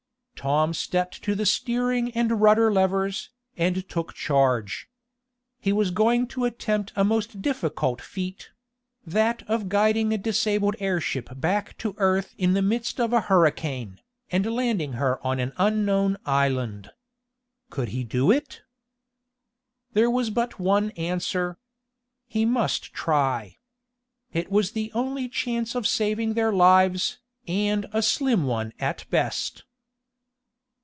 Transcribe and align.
Tom 0.43 0.73
stepped 0.73 1.21
to 1.21 1.35
the 1.35 1.45
steering 1.45 2.11
and 2.13 2.41
rudder 2.41 2.73
levers, 2.73 3.29
and 3.57 3.87
took 3.87 4.15
charge. 4.15 4.89
He 5.59 5.71
was 5.71 5.91
going 5.91 6.25
to 6.29 6.45
attempt 6.45 6.91
a 6.95 7.03
most 7.03 7.43
difficult 7.43 8.01
feat 8.01 8.49
that 9.05 9.43
of 9.47 9.69
guiding 9.69 10.11
a 10.11 10.17
disabled 10.17 10.75
airship 10.79 11.29
back 11.39 11.77
to 11.77 11.93
earth 11.99 12.33
in 12.39 12.53
the 12.53 12.63
midst 12.63 12.99
of 12.99 13.13
a 13.13 13.21
hurricane, 13.21 14.01
and 14.31 14.47
landing 14.51 14.93
her 14.93 15.23
on 15.23 15.39
an 15.39 15.53
unknown 15.57 16.17
island. 16.25 16.89
Could 17.69 17.89
he 17.89 18.03
do 18.03 18.31
it? 18.31 18.63
There 19.93 20.09
was 20.09 20.31
but 20.31 20.57
one 20.59 20.89
answer. 20.97 21.59
He 22.25 22.45
must 22.45 22.93
try. 22.93 23.57
It 24.33 24.49
was 24.49 24.71
the 24.71 24.91
only 24.93 25.29
chance 25.29 25.75
of 25.75 25.85
saving 25.85 26.33
their 26.33 26.51
lives, 26.51 27.19
and 27.47 27.85
a 27.93 28.01
slim 28.01 28.45
one 28.45 28.73
at 28.79 29.07
best. 29.11 29.65